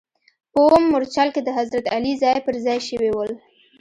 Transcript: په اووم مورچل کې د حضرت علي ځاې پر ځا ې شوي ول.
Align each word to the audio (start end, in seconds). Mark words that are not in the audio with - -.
په 0.51 0.57
اووم 0.65 0.83
مورچل 0.91 1.29
کې 1.35 1.41
د 1.43 1.49
حضرت 1.57 1.85
علي 1.95 2.13
ځاې 2.21 2.37
پر 2.45 2.55
ځا 2.63 2.73
ې 2.77 2.81
شوي 2.89 3.09
ول. 3.13 3.31